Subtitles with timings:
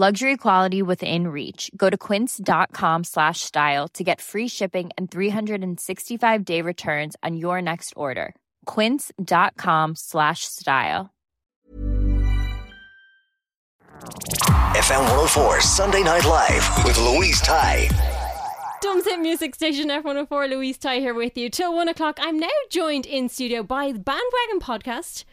[0.00, 1.72] Luxury quality within reach.
[1.76, 7.94] Go to quince.com slash style to get free shipping and 365-day returns on your next
[7.96, 8.36] order.
[8.64, 11.10] quince.com slash style.
[14.76, 17.88] FM 104 Sunday Night Live with Louise Ty.
[18.80, 22.18] Dumb's Hit Music Station F104, Louise Ty here with you till one o'clock.
[22.20, 25.24] I'm now joined in studio by the Bandwagon Podcast,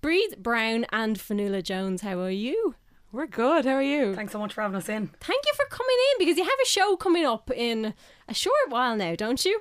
[0.00, 2.02] Breed Brown and Fionnuala Jones.
[2.02, 2.76] How are you?
[3.14, 3.64] We're good.
[3.64, 4.12] How are you?
[4.16, 5.06] Thanks so much for having us in.
[5.20, 7.94] Thank you for coming in because you have a show coming up in
[8.28, 9.60] a short while now, don't you?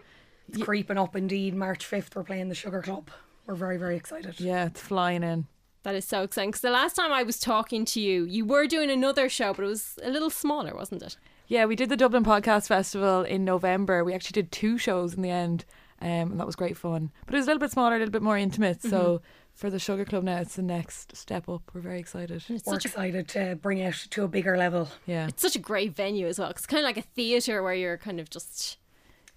[0.49, 1.53] It's creeping up indeed.
[1.53, 3.11] March 5th, we're playing the Sugar Club.
[3.45, 4.39] We're very, very excited.
[4.39, 5.45] Yeah, it's flying in.
[5.83, 6.49] That is so exciting.
[6.49, 9.65] Because the last time I was talking to you, you were doing another show, but
[9.65, 11.15] it was a little smaller, wasn't it?
[11.47, 14.03] Yeah, we did the Dublin Podcast Festival in November.
[14.03, 15.65] We actually did two shows in the end,
[16.01, 17.11] um, and that was great fun.
[17.27, 18.81] But it was a little bit smaller, a little bit more intimate.
[18.81, 18.89] So
[19.19, 19.25] Mm-hmm.
[19.53, 21.61] For the Sugar Club now, it's the next step up.
[21.73, 22.43] We're very excited.
[22.49, 24.89] It's We're such a excited to bring it to a bigger level.
[25.05, 25.27] Yeah.
[25.27, 26.49] it's such a great venue as well.
[26.51, 28.77] 'cause It's kind of like a theater where you're kind of just,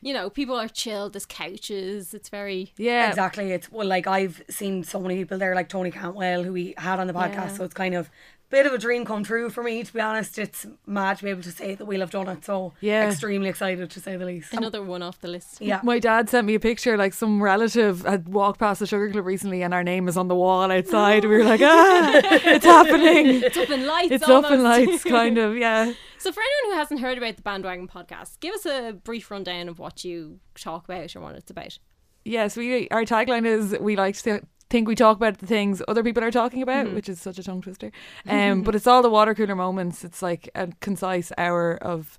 [0.00, 1.12] you know, people are chilled.
[1.12, 2.14] There's couches.
[2.14, 3.09] It's very Yeah.
[3.09, 3.53] Exactly.
[3.53, 6.98] It's well, like I've seen so many people there, like Tony Cantwell, who we had
[6.98, 7.34] on the podcast.
[7.34, 7.56] Yeah.
[7.56, 8.11] So it's kind of a
[8.49, 10.39] bit of a dream come true for me, to be honest.
[10.39, 12.45] It's mad to be able to say that we'll have done it.
[12.45, 13.09] So Yeah.
[13.09, 14.53] extremely excited to say the least.
[14.53, 15.61] another one off the list.
[15.61, 15.81] Yeah.
[15.83, 19.27] My dad sent me a picture, like some relative had walked past the Sugar Club
[19.27, 21.25] recently, and our name is on the wall outside.
[21.25, 23.43] we were like, ah, it's happening.
[23.43, 24.13] It's up in lights.
[24.13, 25.57] It's up in lights, kind of.
[25.57, 25.93] Yeah.
[26.19, 29.69] So, for anyone who hasn't heard about the Bandwagon podcast, give us a brief rundown
[29.69, 31.79] of what you talk about or what it's about.
[32.25, 36.03] Yes, we our tagline is we like to think we talk about the things other
[36.03, 36.95] people are talking about, Mm-hmm.
[36.97, 37.91] which is such a tongue twister.
[38.28, 40.04] Um, but it's all the water cooler moments.
[40.04, 42.19] It's like a concise hour of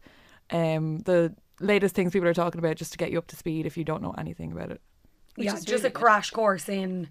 [0.51, 3.65] um the latest things people are talking about, just to get you up to speed
[3.65, 4.81] if you don't know anything about it.
[5.35, 5.93] yeah, is just really a good.
[5.93, 7.09] crash course in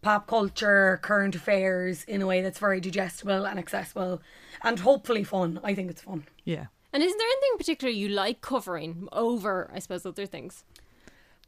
[0.00, 4.22] pop culture, current affairs in a way that's very digestible and accessible
[4.62, 5.58] and hopefully fun.
[5.64, 6.24] I think it's fun.
[6.44, 6.66] Yeah.
[6.92, 10.64] And isn't there anything in particular you like covering over, I suppose, other things?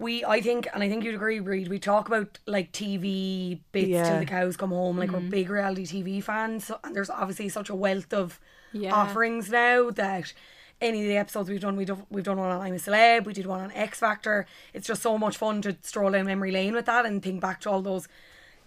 [0.01, 1.69] We, I think, and I think you'd agree, Reed.
[1.69, 4.09] We talk about like TV bits Yeah.
[4.09, 4.97] till the cows come home.
[4.97, 5.29] Like we're mm-hmm.
[5.29, 8.41] big reality TV fans, so, and there's obviously such a wealth of
[8.73, 8.95] Yeah.
[8.95, 10.33] offerings now that
[10.81, 13.27] any of the episodes we've done, we've done, we've done one on I'm a Celeb,
[13.27, 14.47] we did one on X Factor.
[14.73, 17.61] It's just so much fun to stroll down memory lane with that and think back
[17.61, 18.09] to all those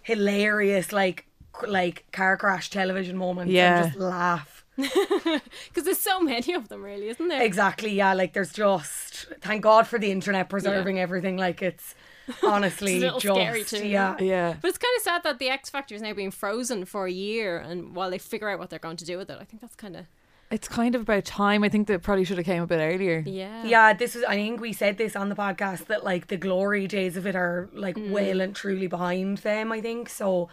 [0.02, 1.26] hilarious like
[1.66, 3.76] like car crash television moments Yeah.
[3.82, 4.53] and just laugh.
[4.76, 7.42] Because there's so many of them, really, isn't there?
[7.42, 8.12] Exactly, yeah.
[8.14, 11.36] Like there's just thank God for the internet preserving everything.
[11.36, 11.94] Like it's
[12.42, 13.86] honestly It's a little just scary too.
[13.88, 14.16] yeah.
[14.18, 14.54] Yeah.
[14.60, 17.12] But it's kind of sad that the X Factor is now being frozen for a
[17.12, 19.60] year, and while they figure out what they're going to do with it, I think
[19.60, 20.06] that's kind of
[20.50, 21.62] It's kind of about time.
[21.64, 23.22] I think that probably should have came a bit earlier.
[23.26, 23.64] yeah.
[23.64, 24.24] Yeah, this is.
[24.24, 27.36] I think we said this on the podcast that like the glory days of it
[27.36, 28.10] are like Mm.
[28.10, 29.70] well and truly behind them.
[29.72, 30.48] I think so.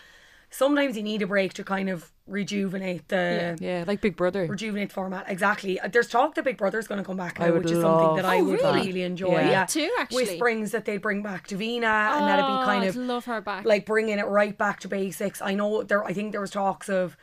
[0.54, 4.46] Sometimes you need a break to kind of rejuvenate the Yeah, like Big Brother.
[4.48, 5.26] rejuvenate format.
[5.28, 5.80] Exactly.
[5.80, 8.16] Uh, There's talk that Big Brother is going to come back now, which is something
[8.16, 8.88] that I Oh, would really?
[8.88, 9.32] really enjoy.
[9.34, 9.50] Yeah.
[9.52, 10.24] Yeah, too, actually.
[10.26, 11.84] Whisperings that they'd bring back Davina,
[12.18, 13.66] and that'd be kind Oh, of I'd love her back.
[13.66, 15.42] like bringing it right back to basics.
[15.42, 16.04] I know there.
[16.04, 17.18] I think there was talks of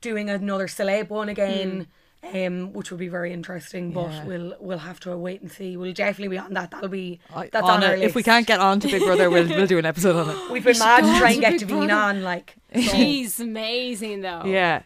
[0.00, 1.86] doing another celeb one again,
[2.34, 3.92] um, which would be very interesting.
[3.92, 4.10] But.
[4.10, 4.24] Yeah.
[4.24, 5.76] we'll we'll have to wait and see.
[5.76, 6.70] We'll definitely be on that.
[6.70, 7.98] That'll be I- that's on on, our it.
[8.00, 8.08] list.
[8.10, 10.50] If we can't get on to Big Brother, we'll, we'll do an episode on it.
[10.52, 12.22] we've been mad to try and to get Big Davina on.
[12.22, 14.42] Like, so- She's amazing though.
[14.44, 14.82] Yeah.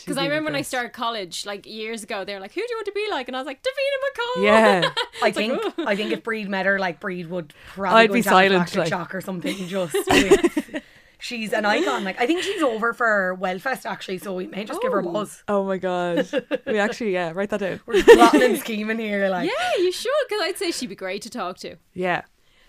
[0.00, 2.66] Because I remember when I started college, like years ago, they were like, "Who do
[2.70, 3.98] you want to be like?" And I was like, "Davina
[4.38, 4.90] McCall." Yeah.
[5.24, 8.22] I think I think if Breed met her, like Breed would probably I'd go be
[8.22, 9.56] silent, anaphylactic like- shock or something.
[9.66, 10.82] Just with,
[11.18, 12.04] she's an icon.
[12.04, 15.02] Like I think she's over for Wellfest actually, so we may just give her a
[15.02, 15.42] buzz.
[15.48, 16.28] Oh my god.
[16.66, 17.80] We actually, yeah, write that down.
[17.86, 19.28] We're plotting and scheming here.
[19.28, 21.76] Like Yeah, you should, because I'd say she'd be great to talk to.
[21.94, 22.22] Yeah.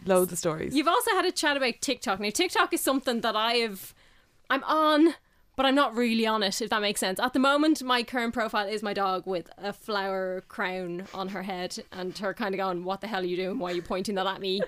[0.06, 0.76] Loads of stories.
[0.76, 2.20] You've also had a chat about TikTok.
[2.20, 3.94] Now, TikTok is something that I have,
[4.50, 5.16] I'm on,
[5.58, 7.20] but I'm not really on it, if that makes sense.
[7.20, 11.44] At the moment, my current profile is my dog with a flower crown on her
[11.44, 13.60] head and her kind of going, What the hell are you doing?
[13.60, 14.62] Why are you pointing that at me?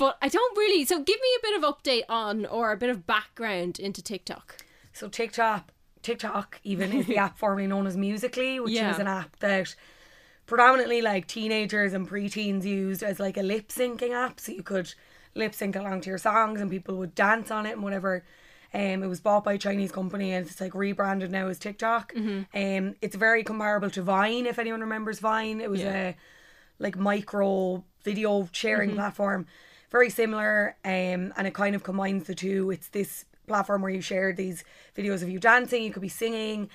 [0.00, 0.84] But I don't really.
[0.86, 4.56] So, give me a bit of update on or a bit of background into TikTok.
[4.94, 5.70] So TikTok,
[6.02, 8.90] TikTok even is the app formerly known as Musical.ly, which Yeah.
[8.92, 9.74] is an app that
[10.46, 14.40] predominantly like teenagers and preteens used as like a lip syncing app.
[14.40, 14.92] So you could
[15.34, 18.24] lip sync along to your songs and people would dance on it and whatever.
[18.72, 22.12] Um, it was bought by a Chinese company and it's like rebranded now as TikTok.
[22.16, 25.60] Um, it's very comparable to Vine if anyone remembers Vine.
[25.60, 26.08] It was Yeah.
[26.08, 26.16] a
[26.78, 29.46] like micro video sharing platform.
[29.90, 32.70] Very similar, um, and it kind of combines the two.
[32.70, 34.62] It's this platform where you share these
[34.96, 35.82] videos of you dancing.
[35.82, 36.70] You could be singing.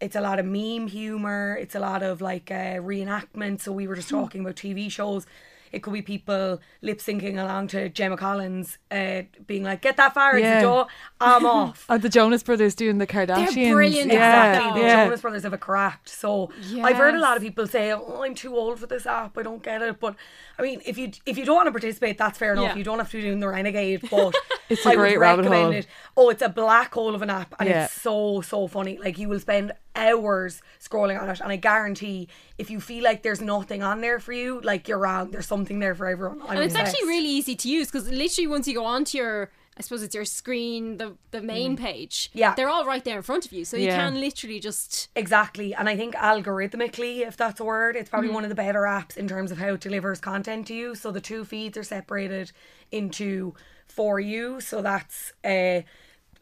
[0.00, 1.58] It's a lot of meme humor.
[1.60, 3.60] It's a lot of like uh, reenactment.
[3.60, 5.26] So we were just talking about TV shows.
[5.72, 10.14] It could be people lip syncing along to Gemma Collins, uh, being like, "Get that
[10.14, 10.58] far, Yeah.
[10.58, 10.86] a door,
[11.20, 13.72] I'm off." Oh, the Jonas Brothers doing the Kardashians.
[13.72, 14.80] brilliant at Yeah, Exactly.
[14.82, 15.04] The yeah.
[15.04, 16.08] Jonas Brothers have a cracked.
[16.08, 16.50] So
[16.82, 19.38] I've heard a lot of people say, "Oh, I'm too old for this app.
[19.38, 20.16] I don't get it." But
[20.58, 22.64] I mean, if you if you don't want to participate, that's fair enough.
[22.70, 22.76] Yeah.
[22.76, 24.08] You don't have to be doing the renegade.
[24.10, 24.34] But
[24.68, 25.70] It's a I would great rabbit hole.
[25.72, 25.86] It.
[26.16, 28.98] Oh, it's a black hole of an app, and it's so so funny.
[28.98, 29.72] Like you will spend
[30.08, 34.18] hours scrolling on it, and I guarantee if you feel like there's nothing on there
[34.18, 35.30] for you, like you're wrong.
[35.30, 36.40] There's something there for everyone.
[36.42, 36.94] I'm and it's obsessed.
[36.96, 40.14] actually really easy to use because literally once you go onto your I suppose it's
[40.14, 42.14] your screen, the the main page.
[42.28, 42.30] Mm.
[42.42, 42.54] Yeah.
[42.54, 43.96] they're all right there in front of you, so you Yeah.
[43.96, 45.74] can literally just Exactly.
[45.74, 49.16] And I think algorithmically, if that's a word, it's probably one of the better apps
[49.16, 50.94] in terms of how it delivers content to you.
[50.94, 52.52] So the two feeds are separated
[52.90, 53.54] into
[53.86, 54.60] for you.
[54.60, 55.80] So that's uh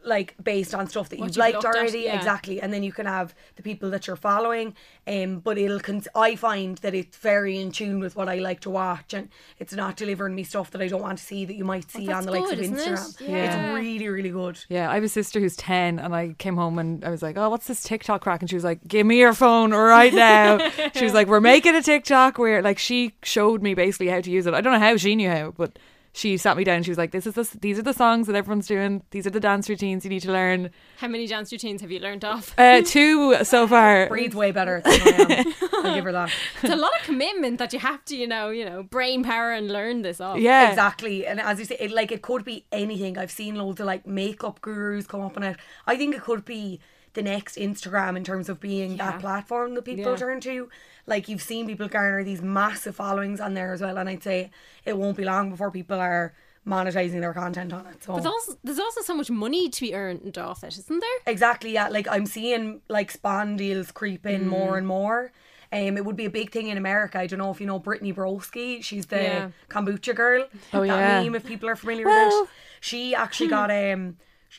[0.05, 1.99] like based on stuff that What you've you've liked looked at, already.
[2.01, 2.17] yeah.
[2.17, 2.61] Exactly.
[2.63, 4.75] And then you can have the people that you're following.
[5.07, 8.61] Um but it'll con- I find that it's very in tune with what I like
[8.61, 9.29] to watch and
[9.59, 12.03] it's not delivering me stuff that I don't want to see that you might see
[12.09, 12.89] on that's the likes of good, isn't it?
[12.99, 13.29] Instagram.
[13.29, 13.45] Yeah.
[13.67, 14.65] It's really, really good.
[14.69, 17.37] Yeah, I have a sister who's 10 and I came home and I was like,
[17.37, 18.41] oh, what's this TikTok crack?
[18.41, 20.59] And she was like, give me your phone right now.
[20.95, 24.31] she was like, we're making a TikTok where like she showed me basically how to
[24.31, 24.55] use it.
[24.55, 25.79] I don't know how she knew how, but
[26.19, 28.35] she sat me down she was like, this is the, these are the songs that
[28.35, 29.03] everyone's doing.
[29.13, 30.71] These are the dance routines you need to learn.
[30.97, 32.55] how many dance routines have you learned off?
[32.59, 34.09] Uh, two so far.
[34.09, 35.55] Breed way better than I am.
[35.85, 36.31] I'll give her that.
[36.63, 39.53] it's a lot of commitment that you have to, you know, you know, brain power
[39.53, 40.39] and learn this off.
[40.39, 40.69] Yeah.
[40.71, 41.25] Exactly.
[41.25, 43.17] And as you say, it, like it could be anything.
[43.17, 45.57] I've seen loads of like makeup gurus come up on it.
[45.87, 46.81] I think it could be
[47.15, 50.17] the next Instagram in terms of being that platform that people Yeah.
[50.17, 50.69] turn to.
[51.07, 53.97] Like you've seen people garner these massive followings on there as well.
[53.99, 54.51] And I'd say
[54.85, 56.35] it won't be long before people are
[56.67, 58.03] monetizing their content on it.
[58.05, 61.01] So But there's also, there's also so much money to be earned off it, isn't
[61.01, 61.19] there?
[61.33, 61.89] Exactly, yeah.
[61.89, 64.49] Like I'm seeing like spawn deals creep in Mm.
[64.49, 65.33] more and more.
[65.73, 67.19] Um, it would be a big thing in America.
[67.19, 68.83] I don't know if you know Brittany Broski.
[68.83, 69.49] She's the Yeah.
[69.69, 70.47] kombucha girl.
[70.75, 71.23] Oh, that yeah.
[71.23, 72.55] meme, if people are familiar Well- with it.
[72.81, 74.17] She actually got um,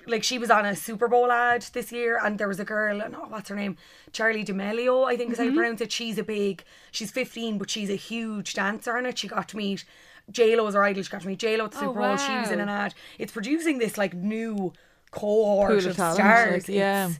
[0.07, 3.01] like she was on a Super Bowl ad this year, and there was a girl.
[3.01, 3.77] and oh, what's her name?
[4.12, 5.53] Charli D'Amelio, I think is how Mm-hmm.
[5.53, 5.91] you pronounce it.
[5.91, 6.63] She's a big.
[6.91, 9.18] She's 15, but she's a huge dancer on it.
[9.18, 9.86] She got to meet.
[10.31, 11.01] J Lo's her idol.
[11.03, 12.18] She got to meet J Lo at the Oh, Super Bowl.
[12.18, 12.94] She was in an ad.
[13.18, 14.74] It's producing this like new
[15.12, 16.68] cohort Pool of of talent, stars.
[16.69, 17.07] like, yeah.
[17.07, 17.19] It's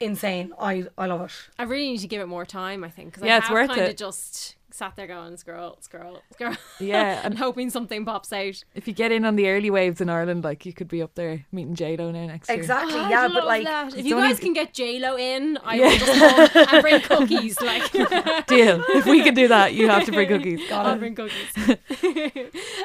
[0.00, 0.52] insane.
[0.58, 1.32] I I love it.
[1.58, 3.14] I really need to give it more time, I think.
[3.14, 3.96] Cause Yeah, I it's have worth kind of it.
[3.96, 6.54] just sat there going, scroll, scroll, scroll.
[6.80, 8.62] Yeah, and and- hoping something pops out.
[8.74, 11.14] If you get in on the early waves in Ireland, like you could be up
[11.14, 12.58] there meeting J-Lo now next year.
[12.58, 12.92] Exactly.
[12.98, 13.88] Oh, yeah, but like that.
[13.92, 15.86] if it's you only- guys can get J Lo in, I Yeah.
[15.88, 17.58] will just come and bring cookies.
[17.62, 17.90] Like,
[18.46, 18.84] Deal.
[18.90, 20.60] If we can do that, you have to bring cookies.
[20.70, 21.78] I'll bring cookies.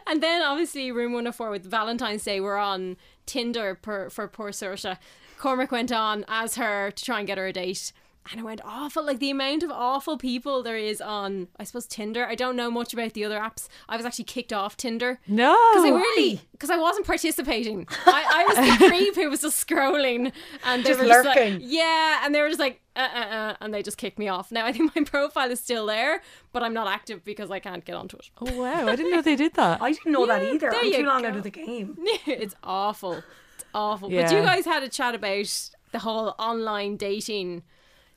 [0.08, 4.98] and then obviously room 104 with Valentine's Day, we're on Tinder per, for poor Saoirse.
[5.38, 7.92] Cormac went on as her to try and get her a date.
[8.30, 9.04] And it went awful.
[9.04, 12.26] Like the amount of awful people there is on, I suppose, Tinder.
[12.26, 13.68] I don't know much about the other apps.
[13.90, 15.20] I was actually kicked off Tinder.
[15.28, 15.58] No.
[15.74, 17.88] Because I really, because I wasn't participating.
[18.06, 20.32] I, I was the creep who was just scrolling,
[20.64, 21.60] and they Just were just like, lurking.
[21.64, 24.52] yeah, and they were just like, uh, uh, uh, and they just kicked me off.
[24.52, 26.22] Now I think my profile is still there,
[26.54, 28.30] but I'm not active because I can't get onto it.
[28.40, 28.88] Oh wow!
[28.88, 29.82] I didn't know they did that.
[29.82, 30.74] I didn't know that either.
[30.74, 31.30] I'm too long go.
[31.30, 31.98] out of the game.
[32.28, 33.24] it's awful.
[33.56, 34.10] It's awful.
[34.10, 37.64] But you guys had a chat about the whole online dating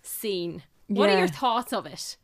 [0.06, 0.62] scene.
[0.88, 2.16] What are your thoughts of it?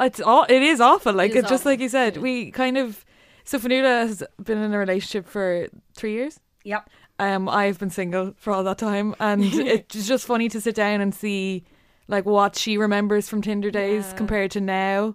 [0.00, 0.44] It's all.
[0.48, 1.12] It is awful.
[1.12, 2.16] Like is it's just awful, like you said.
[2.18, 3.04] We kind of.
[3.44, 6.40] So Fionnuala has been in a relationship for three years.
[6.64, 6.88] Yep.
[7.18, 11.00] Um, I've been single for all that time, and it's just funny to sit down
[11.00, 11.64] and see
[12.08, 14.16] like what she remembers from Tinder days Yeah.
[14.16, 15.14] compared to now,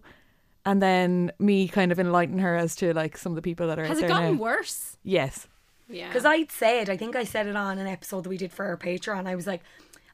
[0.65, 3.79] and then me kind of enlighten her as to like some of the people that
[3.79, 4.41] are Has out it there gotten now.
[4.41, 4.97] worse?
[5.03, 5.47] Yes.
[5.89, 6.07] Yeah.
[6.07, 8.65] Because I'd said, I think I said it on an episode that we did for
[8.65, 9.27] our Patreon.
[9.27, 9.61] I was like,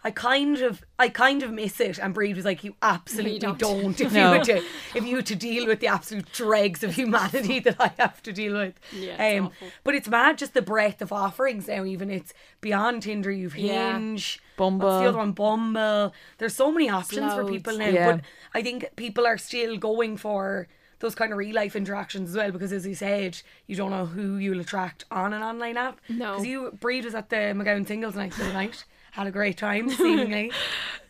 [0.06, 1.98] I kind of, I kind of miss it.
[1.98, 3.58] And Breed was like, you absolutely don't.
[3.58, 4.00] don't.
[4.00, 4.32] If No.
[4.34, 4.58] you were to,
[4.94, 8.32] if you had to deal with the absolute dregs of humanity that I have to
[8.32, 8.80] deal with.
[8.94, 9.68] Yeah, um, awful.
[9.84, 11.84] but it's mad just the breadth of offerings now.
[11.86, 13.32] Even it's beyond Tinder.
[13.32, 13.94] You've Yeah.
[13.94, 14.88] Hinge, Bumble.
[14.88, 15.32] What's the other one?
[15.32, 16.14] Bumble.
[16.38, 17.88] There's so many options for people now.
[17.90, 18.12] Yeah.
[18.12, 18.22] But
[18.54, 20.68] I think people are still going for
[21.00, 24.06] those kind of real life interactions as well because as you said you don't know
[24.06, 26.32] who you'll attract on an online app No.
[26.32, 29.58] because you Breed was at the McGowan singles night the other night had a great
[29.58, 30.52] time seemingly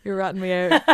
[0.03, 0.81] You're ratting me out.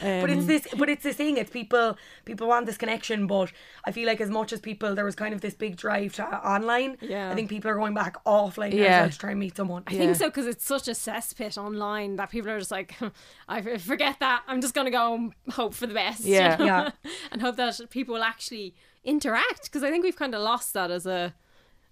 [0.00, 3.50] but it's Um, this but it's this thing it's people people want this connection but
[3.86, 6.24] i feel like as much as people there was kind of this big drive to
[6.24, 7.30] uh, online Yeah.
[7.30, 9.00] i think people are going back offline now Yeah.
[9.02, 12.16] well to try and meet someone I think so because it's such a cesspit online
[12.16, 12.94] that people are just like,
[13.48, 14.42] i forget that.
[14.48, 16.24] I'm just gonna go and hope for the best.
[16.24, 16.56] you Yeah.
[16.56, 16.64] know?
[16.64, 16.90] Yeah.
[17.32, 18.74] and hope that people will actually
[19.04, 21.34] interact because I think we've kind of lost that as a,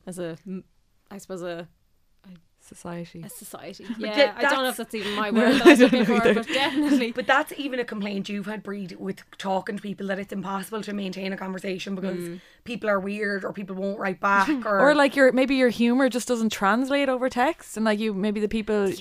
[0.06, 0.64] as a, mm,
[1.18, 1.68] suppose a,
[2.74, 3.22] society.
[3.24, 3.86] a society.
[3.98, 7.12] Yeah, I don't know if that's even my word that I looking for, but definitely.
[7.12, 10.82] But that's even a complaint you've had, Breed, with talking to people that it's impossible
[10.82, 12.40] to maintain a conversation because Mm.
[12.64, 16.08] people are weird or people won't write back or, or like your maybe your humor
[16.08, 18.92] just doesn't translate over text and like you maybe the people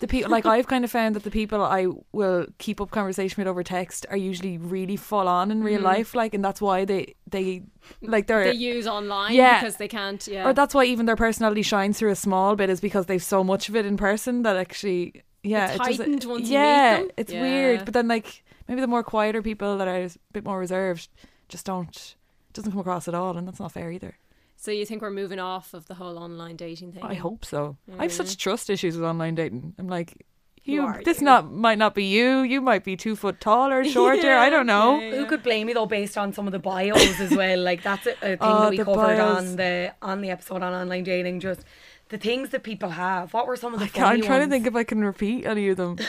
[0.00, 3.40] the people like I've kind of found that the people I will keep up conversation
[3.40, 6.84] with over text are usually really full on in real life like and that's why
[6.84, 7.62] they they
[8.00, 8.52] like they're Mm.
[8.52, 9.60] they use online Yeah.
[9.60, 10.26] because they can't.
[10.26, 10.46] Yeah.
[10.48, 13.42] or that's why even their personality shines through a small bit is because they've so
[13.44, 17.02] much of it in person that actually yeah It's it heightened once you meet yeah
[17.16, 17.42] it's Yeah.
[17.42, 21.08] weird but then like maybe the more quieter people that are a bit more reserved
[21.48, 22.14] just don't
[22.54, 24.16] doesn't come across at all and that's not fair either
[24.56, 27.02] so you think we're moving off of the whole online dating thing?
[27.02, 27.76] I hope so.
[27.98, 29.74] I have such trust issues with online dating.
[29.78, 30.24] I'm like,
[30.64, 31.24] You you, this you.
[31.26, 32.38] not might not be you.
[32.40, 34.34] You might be two foot taller, shorter.
[34.34, 34.98] I don't know.
[35.10, 37.58] Who could blame you though, based on some of the bios as well?
[37.60, 39.36] Like that's a, a thing Oh, that we covered bios.
[39.38, 41.40] on the on the episode on online dating.
[41.40, 41.64] Just
[42.08, 43.34] the things that people have.
[43.34, 43.86] What were some of the?
[43.86, 45.98] I can't- I'm funny trying to think if I can repeat any of them.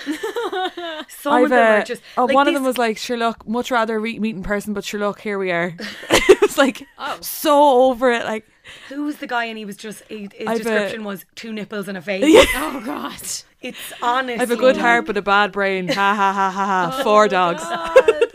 [1.07, 2.01] Some I've of them uh, are just.
[2.17, 3.47] oh, like one of them was like, Sherlock.
[3.47, 5.73] much rather re- meet in person, but Sherlock, here we are."
[6.09, 7.17] it's like Oh.
[7.21, 8.23] so over it.
[8.25, 8.45] Like,
[8.89, 9.45] Who was the guy?
[9.45, 12.23] And he was just he, his I've a- description was two nipples and a face.
[12.55, 13.21] Oh God.
[13.61, 14.35] It's honestly.
[14.35, 15.87] I have a good heart but a bad brain.
[15.87, 17.03] Ha ha ha ha Oh, ha.
[17.03, 17.63] Four dogs.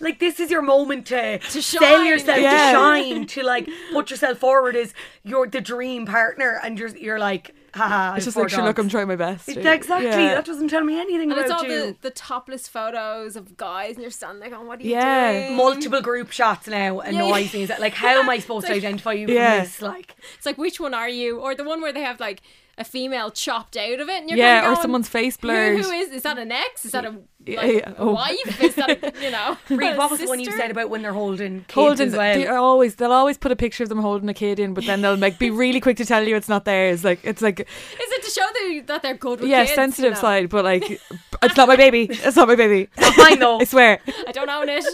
[0.00, 2.06] Like this is your moment to, To sell shine.
[2.06, 2.72] yourself, Yeah.
[2.72, 7.18] to shine, to like put yourself forward as you're the dream partner, and you're you're
[7.18, 8.12] like, haha.
[8.12, 8.78] I It's just like, sure, look.
[8.78, 9.48] I'm trying my best.
[9.48, 10.06] It- exactly.
[10.06, 10.34] Yeah.
[10.34, 11.44] That doesn't tell me anything about it.
[11.44, 11.86] It's all you.
[11.86, 15.32] the, the topless photos of guys, and you're standing there going, "What are you Yeah.
[15.46, 17.62] doing?" multiple group shots now annoys me.
[17.62, 19.60] Is that like how am I supposed to identify you from Yeah.
[19.60, 19.82] this?
[19.82, 21.38] Like It's like which one are you?
[21.40, 22.40] Or the one where they have like
[22.78, 25.80] a female chopped out of it, and you're Yeah, kinda or someone's face "Who- blurred."
[25.80, 26.10] who is?
[26.10, 26.84] Is that an ex?
[26.84, 28.12] Is that a, like, yeah, a oh.
[28.12, 28.62] wife?
[28.62, 29.56] Is that a, you know?
[29.68, 32.34] Reed, what was the one you said about when they're holding kids Holding, as well?
[32.34, 34.84] they are always they'll always put a picture of them holding a kid in, but
[34.86, 37.04] then they'll like be really quick to tell you it's not theirs.
[37.04, 37.66] Like it's like Is
[37.98, 40.20] it to show that, that they're good with yeah, kids, you sensitive know?
[40.20, 40.90] side, but like
[41.42, 42.08] it's not my baby.
[42.10, 42.88] It's not my baby.
[42.98, 43.58] Not mine though.
[43.60, 44.00] I swear.
[44.26, 44.84] I don't own it.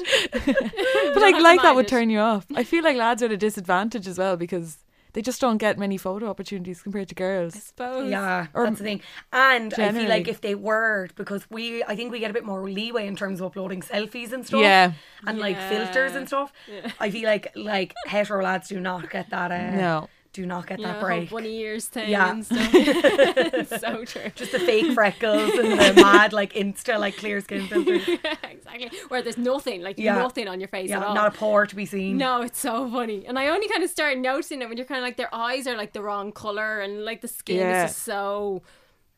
[1.14, 1.88] But like like that would it.
[1.88, 2.46] turn you off.
[2.54, 4.78] I feel like lads are at a disadvantage as well because
[5.12, 7.56] they just don't get many photo opportunities compared to girls.
[7.56, 8.10] I Suppose.
[8.10, 9.00] Yeah, Or that's the thing.
[9.32, 12.44] And I feel like if they were, because we, I think we get a bit
[12.44, 14.60] more leeway in terms of uploading selfies and stuff.
[14.60, 14.92] Yeah.
[15.26, 16.52] And like filters and stuff.
[16.98, 19.50] I feel like like hetero lads do not get that.
[19.50, 20.08] Uh, No.
[20.32, 21.32] Do not get You that know, break.
[21.32, 22.30] one of years thing Yeah.
[22.30, 22.70] and stuff.
[22.72, 24.30] it's so true.
[24.36, 28.06] Just the fake freckles and the mad like Insta like clear skin filters.
[28.08, 28.90] exactly.
[29.08, 30.14] Where there's nothing, like Yeah.
[30.14, 31.14] nothing on your face Yeah, at all.
[31.16, 32.16] not a pore to be seen.
[32.16, 33.26] No, it's so funny.
[33.26, 35.66] And I only kind of started noticing it when you're kind of like their eyes
[35.66, 37.84] are like the wrong color and like the skin Yeah.
[37.86, 38.62] is just so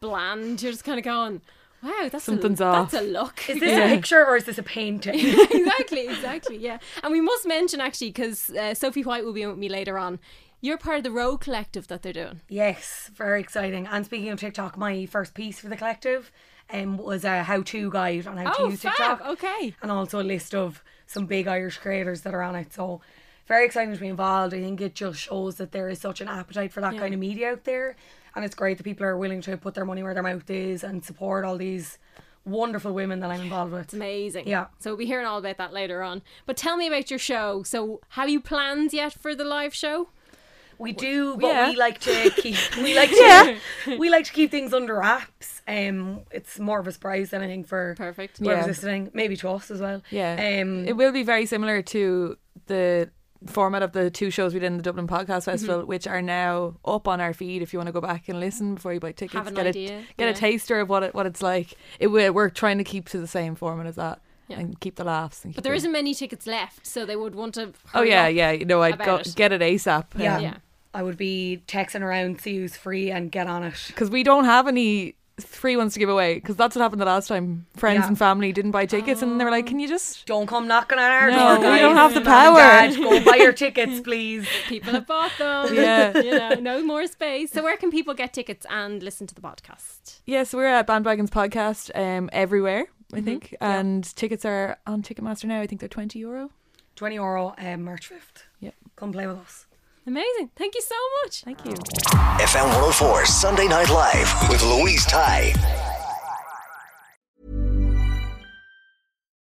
[0.00, 0.62] bland.
[0.62, 1.42] You're just kind of going,
[1.82, 2.90] wow, that's Something's a, off.
[2.90, 3.50] That's a look.
[3.50, 3.84] Is this Yeah.
[3.84, 5.14] a picture or is this a painting?
[5.18, 6.56] exactly, exactly.
[6.56, 6.78] Yeah.
[7.02, 10.18] And we must mention actually because uh, Sophie White will be with me later on.
[10.64, 12.40] You're part of the Row Collective that they're doing.
[12.48, 13.88] Yes, very exciting.
[13.88, 16.30] And speaking of TikTok, my first piece for the collective
[16.72, 18.92] um, was a how-to guide on how to Oh, use fab.
[18.96, 19.26] TikTok.
[19.26, 19.74] Okay.
[19.82, 22.72] And also a list of some big Irish creators that are on it.
[22.72, 23.00] So
[23.48, 24.54] very exciting to be involved.
[24.54, 27.18] I think it just shows that there is such an appetite for that kind of
[27.18, 27.96] media out there.
[28.36, 30.84] And it's great that people are willing to put their money where their mouth is
[30.84, 31.98] and support all these
[32.44, 33.82] wonderful women that I'm involved with.
[33.82, 34.46] It's amazing.
[34.46, 34.66] Yeah.
[34.78, 36.22] So we'll be hearing all about that later on.
[36.46, 37.64] But tell me about your show.
[37.64, 40.08] So have you plans yet for the live show?
[40.78, 41.70] We do, but Yeah.
[41.70, 43.96] we like to keep we like to yeah.
[43.98, 45.62] we like to keep things under wraps.
[45.68, 48.38] Um, it's more of a surprise than anything for Perfect.
[48.38, 48.66] whoever's Yeah.
[48.66, 50.02] listening, maybe to us as well.
[50.10, 50.60] Yeah.
[50.62, 52.36] Um, it will be very similar to
[52.66, 53.10] the
[53.46, 55.50] format of the two shows we did in the Dublin Podcast Mm-hmm.
[55.50, 58.38] Festival, which are now up on our feed if you want to go back and
[58.38, 59.50] listen before you buy tickets.
[59.50, 60.28] Get idea, a get yeah.
[60.28, 61.74] a taster of what it what it's like.
[61.98, 64.20] It will, we're trying to keep to the same format as that.
[64.52, 64.60] Yeah.
[64.60, 65.44] And keep the laughs.
[65.44, 67.72] And But keep there it- isn't many tickets left, so they would want to.
[67.94, 68.50] Oh yeah, yeah.
[68.52, 69.32] You know, I'd go it.
[69.36, 70.04] get it ASAP.
[70.16, 70.38] yeah.
[70.38, 70.54] Yeah.
[70.94, 73.74] I would be texting around, see who's free, and get on it.
[73.88, 76.34] because we don't have any free ones to give away.
[76.34, 77.64] Because that's what happened the last time.
[77.74, 78.08] Friends Yeah.
[78.08, 80.98] and family didn't buy tickets, and they were like, "Can you just?" Don't come knocking
[80.98, 82.58] on our No, door, we don't have the power.
[82.58, 84.46] Dad, go buy your tickets, please.
[84.68, 85.74] People have bought them.
[85.82, 86.18] Yeah.
[86.26, 87.50] you know, no more space.
[87.52, 90.20] So where can people get tickets and listen to the podcast?
[90.26, 92.84] Yes, we're at Bandwagons Podcast um, everywhere.
[93.12, 93.24] I Mm-hmm.
[93.26, 95.60] think, and tickets are on Ticketmaster now.
[95.60, 96.50] I think they're twenty euro.
[96.96, 98.42] 20 euro um, March 5th.
[98.60, 98.74] Yep.
[98.96, 99.66] Come play with us.
[100.06, 100.50] Amazing.
[100.56, 101.42] Thank you so much.
[101.42, 101.72] Thank you.
[101.72, 105.54] FM 104 Sunday Night Live with Louise Ty.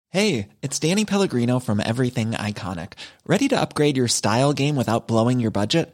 [0.10, 2.94] Hey, it's Danny Pellegrino from Everything Iconic.
[3.26, 5.94] Ready to upgrade your style game without blowing your budget?